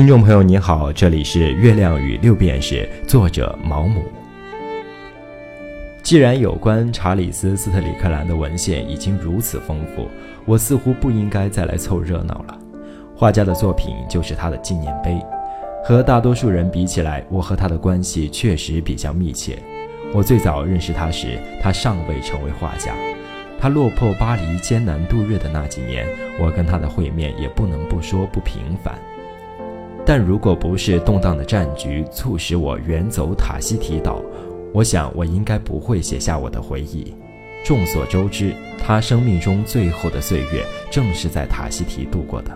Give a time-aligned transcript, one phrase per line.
[0.00, 4.02] 听众朋友你好，这里是月亮与六便士，作者毛姆。
[6.02, 10.08] 既然有关查理斯·斯特里克兰的文献已经如此丰富，
[10.46, 12.58] 我似乎不应该再来凑热闹了。
[13.14, 15.20] 画家的作品就是他的纪念碑，
[15.84, 19.58] 和大多数人比起来，我和他的关系确实比较密切。
[20.14, 22.94] 我最早认识他时，他尚未成为画家。
[23.60, 26.06] 他落魄巴黎艰难度日的那几年，
[26.40, 28.98] 我跟他的会面也不能不说不平凡。
[30.10, 34.20] 但如果不是动荡的战局促使我远走塔希提岛，
[34.72, 37.14] 我想我应该不会写下我的回忆。
[37.64, 42.50] 众所周知，他生命中最后的岁月正是在塔希提度过的。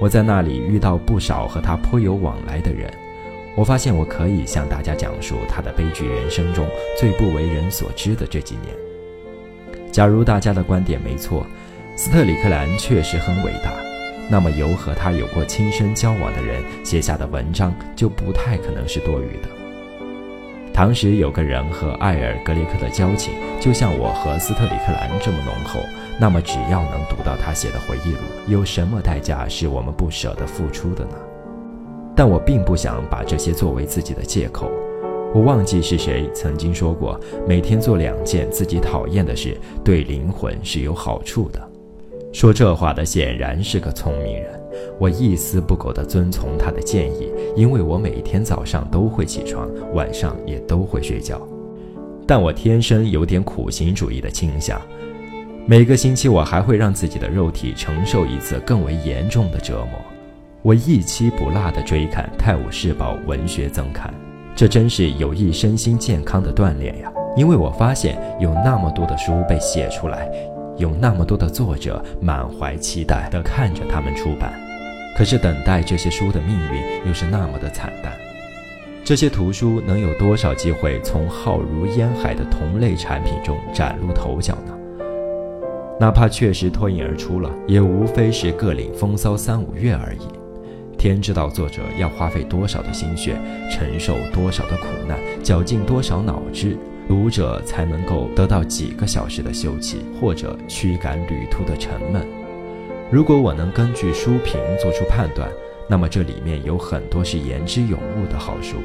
[0.00, 2.90] 我在那里遇到不少和他颇有往来的人，
[3.54, 6.66] 我发现我可以向大家讲述他的悲剧人生中
[6.98, 8.74] 最不为人所知的这几年。
[9.92, 11.44] 假如大家的观点没错，
[11.94, 13.87] 斯特里克兰确实很伟大。
[14.30, 19.48] 那么，由和他有过亲身交往的人写下的文章就不太可能是多余的。
[20.74, 25.80] 唐时有个人和艾尔·格雷克的交情，就像我和斯特里克兰这么浓厚。
[26.20, 31.16] 那么，只要能读到他写的回忆录，有什么代价是我们不舍得付出的呢？
[32.14, 34.70] 但我并不想把这些作为自己的借口。
[35.34, 41.67] 我忘记是谁曾经说过，每天做两件自己讨厌的事，对灵魂是有好处的。
[42.32, 44.48] 说这话的显然是个聪明人，
[44.98, 51.40] 我一丝不苟地遵从他的建议，因为我每天早上都会起床，晚上也都会睡觉。
[52.26, 54.80] 但我天生有点苦行主义的倾向，
[55.66, 59.98] 每个星期我还会让自己的肉体承受一次更为严重的折磨。
[60.60, 64.12] 我一期不落地追看《泰晤士报》文学增刊，
[64.54, 67.10] 这真是有益身心健康的锻炼呀！
[67.36, 70.30] 因为我发现有那么多的书被写出来。
[70.78, 74.52] 有那么多的作者满怀期待地看着他们出版，
[75.16, 78.12] 可是等待这些书的命运又是那么的惨淡。
[79.04, 84.74] 这些图书能有多少机会从浩如烟海的同类产品中崭露头角呢？
[85.98, 90.28] 哪怕确实脱颖而出了，也无非是各领风骚三五月而已。
[90.96, 93.36] 天知道作者要花费多少的心血，
[93.70, 96.76] 承受多少的苦难，绞尽多少脑汁。
[97.08, 102.24] 读者才能够得到几个小时的休憩，或者驱赶旅途的沉闷。
[103.10, 105.50] 如果我能根据书评做出判断，
[105.88, 108.76] 那么这里面有很多是言之有物的好书。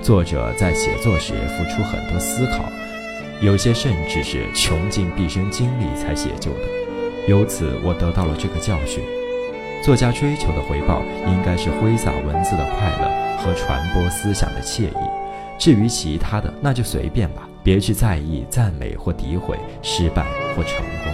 [0.00, 2.64] 作者在写作时付出很多思考，
[3.42, 6.60] 有些甚至是穷尽毕生精力才写就的。
[7.26, 9.02] 由此，我得到了这个教训：
[9.84, 15.10] 作家追求的回报应该是挥洒文字的快乐和传播思想的惬意。
[15.58, 17.47] 至于其他的，那就随便吧。
[17.68, 20.24] 别去在意赞美或诋毁，失败
[20.56, 21.12] 或成功。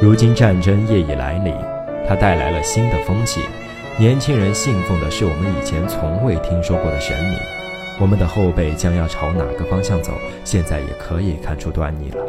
[0.00, 1.54] 如今战争业已来临，
[2.08, 3.42] 它带来了新的风气。
[3.98, 7.38] 年轻人信奉的是我们以前从未听说过的神明。
[8.00, 10.12] 我们的后辈将要朝哪个方向走，
[10.46, 12.24] 现在也可以看出端倪了。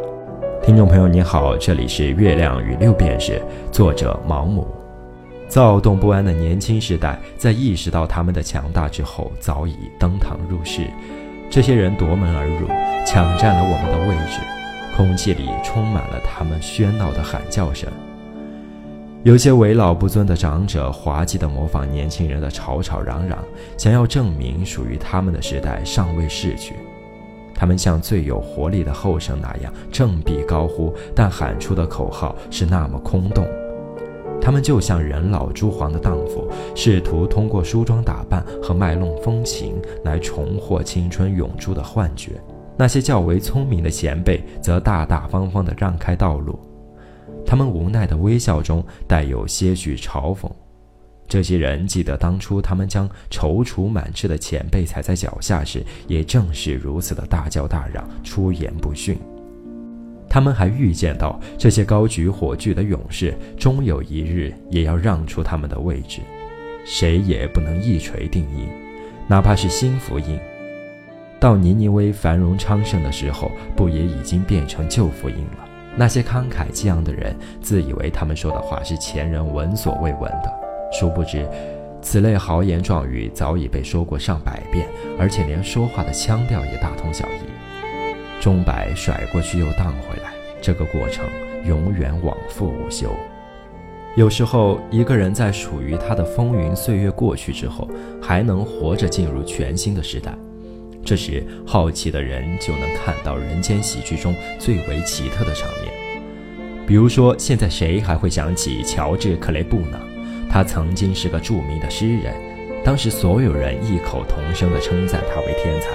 [0.62, 3.40] 听众朋友，你好，这里是月亮与六便士，
[3.70, 4.68] 作者毛姆。
[5.48, 10.82] 躁动不安的年轻时代，在意识到他们的强大之后，早已登堂入室。
[11.52, 12.66] 这些人夺门而入，
[13.04, 14.40] 抢占了我们的位置，
[14.96, 17.92] 空气里充满了他们喧闹的喊叫声。
[19.22, 23.36] 有些为老不尊的长者滑稽地模仿年轻人的吵吵嚷嚷，
[23.76, 26.74] 想要证明属于他们的时代尚未逝去。
[27.54, 33.46] 他们像最有活力的后生那样振臂高呼，但喊出的口号是那么空洞。
[34.42, 42.32] 他们就像人老珠黄的荡妇，试图通过梳妆打扮和卖弄风情来重获青春永驻的幻觉。
[42.76, 46.58] 那些较为聪明的前辈则大大方方地让开道路，
[47.46, 50.50] 他们无奈的微笑中带有些许嘲讽。
[51.28, 59.16] 这些人记得当初他们将踌躇满志的前辈踩在脚下时，也正是如此的大叫大嚷，出言不逊。
[60.32, 66.20] 他们还预见到这些高举火炬的勇士，终有一日也要让出他们的位置，
[66.86, 68.66] 谁也不能一锤定音，
[69.26, 70.40] 哪怕是新福音，
[71.38, 75.68] 到尼尼微繁荣昌盛的时候，不也已经变成旧福音了？
[75.98, 80.50] 那些慷慨激昂的人，自以为他们说的话是前人闻所未闻的，
[80.98, 81.46] 殊不知，
[82.00, 84.88] 此类豪言壮语早已被说过上百遍，
[85.18, 87.51] 而且连说话的腔调也大同小异。
[88.42, 91.24] 钟摆甩过去又荡回来，这个过程
[91.64, 93.08] 永远往复无休。
[94.16, 97.88] 有时候，一个人在属于他的风云岁月过去之后，
[98.20, 100.36] 还能活着进入全新的时代，
[101.04, 106.84] 这时好奇的人就能看到人间喜剧中最为奇特的场面。
[106.84, 110.00] 比如说，现在谁还会想起乔治·克雷布呢？
[110.50, 112.34] 他曾经是个著名的诗人，
[112.82, 115.90] 当时所有人异口同声地称赞他为天才。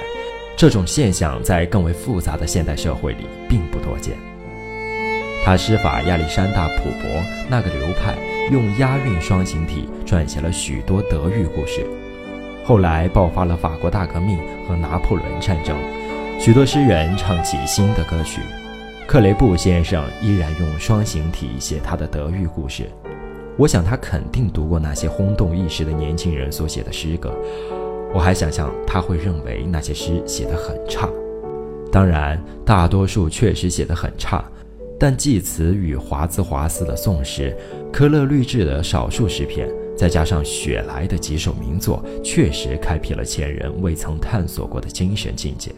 [0.58, 4.16] 这种现象在更为复杂的现代社会里并不多见。
[5.44, 7.08] 他师法亚历山大·普伯
[7.48, 8.16] 那个流派
[8.50, 11.86] 用押韵双形体撰写了许多德育故事。
[12.64, 15.78] 后来爆发了法国大革命和拿破仑战争，
[16.40, 18.40] 许多诗人唱起新的歌曲。
[19.06, 22.90] 克雷布先生依然用双形体写他的德育故事。
[23.56, 27.32] 我想他肯定读过那些轰动一时的年轻人所写的诗歌。
[28.14, 31.08] 我还想象他会认为那些诗写得很差。
[31.92, 34.44] 当然，大多数确实写得很差。
[35.00, 37.56] 但济慈与华兹华斯的宋诗，
[37.92, 45.70] 科勒律治的少数诗篇，再加上雪莱的几首名作，确实开辟了前人未曾探索过的精神境界。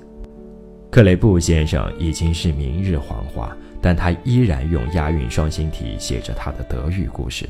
[0.90, 7.46] 克雷布先生已经是明日黄花，但他依然用押韵双形体写着他的德语故事。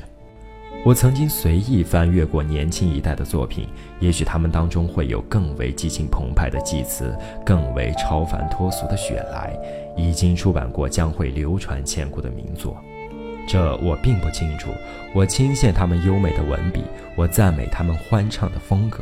[0.82, 3.69] 我曾经随意翻阅过年轻一代的作品，
[4.00, 9.55] 也许他们当中会有更为激情澎湃的祭词，更为超凡脱俗的雪莱，
[9.94, 12.75] 已经出版过将会流传千古的名作。
[13.47, 14.71] 这我并不清楚。
[15.15, 16.82] 我倾羡他们优美的文笔，
[17.15, 19.00] 我赞美他们欢畅的风格。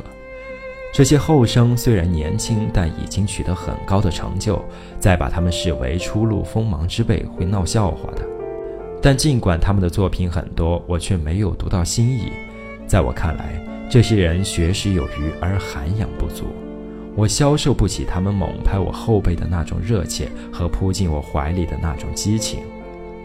[0.93, 4.61] 这些后生虽然年轻，但已经取得很高的成就，
[4.99, 8.38] 再把他们视为初露锋芒之辈，会闹笑话的。
[9.00, 12.33] 但尽管他们的作品很多，我却没有读到心意。
[12.87, 16.47] 在我看来，这些人学识有余而涵养不足，
[17.15, 22.61] 我消受不起他们猛拍我后背的那种热切和扑进我怀里的那种激情。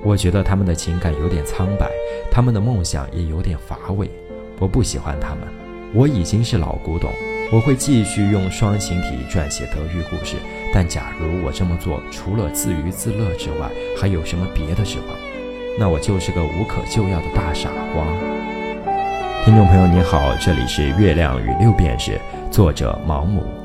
[0.03, 1.89] 我觉得他们的情感有点苍白，
[2.29, 4.09] 他们的梦想也有点乏味。
[4.59, 5.39] 我不喜欢他们。
[5.93, 7.09] 我已经是老古董，
[7.51, 10.35] 我会继续用双形体撰写德育故事。
[10.73, 15.32] 但假如我这么做，除了自娱自乐之外，还有什么别的指望？
[15.77, 18.05] 那我就是个无可救药的大傻瓜。
[19.43, 22.19] 听众朋友，你好，这里是月亮与六便士，
[22.51, 23.62] 作者毛姆。